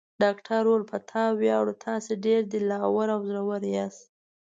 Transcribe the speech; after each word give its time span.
ډاکټر 0.21 0.63
وویل: 0.67 0.83
په 0.91 0.97
تا 1.09 1.23
ویاړو، 1.39 1.79
تاسي 1.85 2.13
ډېر 2.25 2.41
دل 2.53 2.69
اور 2.85 3.07
او 3.15 3.21
زړور 3.29 3.61
یاست. 3.75 4.01